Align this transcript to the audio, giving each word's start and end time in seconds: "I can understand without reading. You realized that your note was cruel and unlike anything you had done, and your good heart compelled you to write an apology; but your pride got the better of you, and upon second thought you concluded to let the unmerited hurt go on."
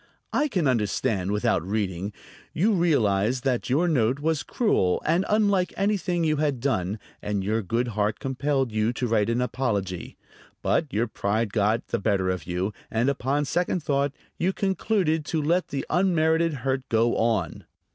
"I 0.33 0.47
can 0.47 0.67
understand 0.67 1.29
without 1.31 1.61
reading. 1.63 2.11
You 2.53 2.71
realized 2.73 3.43
that 3.43 3.69
your 3.69 3.87
note 3.87 4.17
was 4.19 4.41
cruel 4.41 4.99
and 5.05 5.23
unlike 5.29 5.75
anything 5.77 6.23
you 6.23 6.37
had 6.37 6.59
done, 6.59 6.97
and 7.21 7.43
your 7.43 7.61
good 7.61 7.89
heart 7.89 8.17
compelled 8.19 8.71
you 8.71 8.93
to 8.93 9.05
write 9.05 9.29
an 9.29 9.41
apology; 9.41 10.17
but 10.63 10.91
your 10.91 11.05
pride 11.07 11.53
got 11.53 11.89
the 11.89 11.99
better 11.99 12.31
of 12.31 12.45
you, 12.47 12.73
and 12.89 13.09
upon 13.11 13.45
second 13.45 13.83
thought 13.83 14.11
you 14.39 14.53
concluded 14.53 15.23
to 15.25 15.39
let 15.39 15.67
the 15.67 15.85
unmerited 15.87 16.55
hurt 16.65 16.89
go 16.89 17.15
on." 17.15 17.65